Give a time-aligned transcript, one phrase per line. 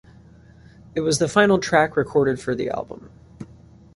[0.95, 3.11] It was the final track recorded for the album.